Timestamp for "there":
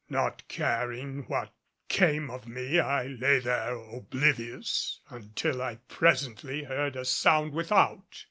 3.37-3.73